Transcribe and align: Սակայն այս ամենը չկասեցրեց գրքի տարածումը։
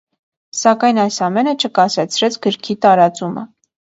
Սակայն 0.59 0.99
այս 1.01 1.19
ամենը 1.25 1.53
չկասեցրեց 1.67 2.39
գրքի 2.47 2.79
տարածումը։ 2.87 3.47